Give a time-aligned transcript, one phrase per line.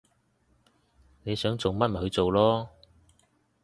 [1.21, 2.67] 你想做乜咪去做囉